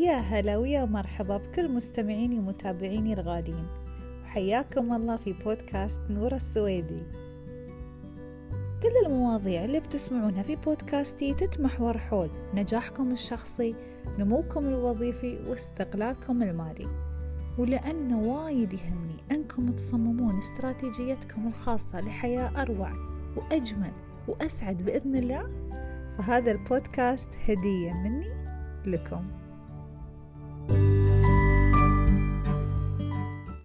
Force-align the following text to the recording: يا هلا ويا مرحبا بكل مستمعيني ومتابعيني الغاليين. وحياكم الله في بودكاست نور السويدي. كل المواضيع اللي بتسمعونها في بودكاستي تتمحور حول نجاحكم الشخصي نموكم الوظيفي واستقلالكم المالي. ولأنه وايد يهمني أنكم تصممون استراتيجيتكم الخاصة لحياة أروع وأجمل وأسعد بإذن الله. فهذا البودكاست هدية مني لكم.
يا 0.00 0.16
هلا 0.16 0.56
ويا 0.56 0.84
مرحبا 0.84 1.36
بكل 1.36 1.68
مستمعيني 1.68 2.38
ومتابعيني 2.38 3.12
الغاليين. 3.12 3.66
وحياكم 4.22 4.92
الله 4.92 5.16
في 5.16 5.32
بودكاست 5.32 6.00
نور 6.10 6.34
السويدي. 6.34 7.02
كل 8.82 9.06
المواضيع 9.06 9.64
اللي 9.64 9.80
بتسمعونها 9.80 10.42
في 10.42 10.56
بودكاستي 10.56 11.34
تتمحور 11.34 11.98
حول 11.98 12.30
نجاحكم 12.54 13.12
الشخصي 13.12 13.74
نموكم 14.18 14.66
الوظيفي 14.66 15.38
واستقلالكم 15.48 16.42
المالي. 16.42 16.88
ولأنه 17.58 18.20
وايد 18.20 18.72
يهمني 18.72 19.16
أنكم 19.30 19.72
تصممون 19.72 20.38
استراتيجيتكم 20.38 21.46
الخاصة 21.48 22.00
لحياة 22.00 22.62
أروع 22.62 22.92
وأجمل 23.36 23.92
وأسعد 24.28 24.76
بإذن 24.76 25.16
الله. 25.16 25.50
فهذا 26.18 26.50
البودكاست 26.52 27.28
هدية 27.48 27.92
مني 27.92 28.30
لكم. 28.86 29.39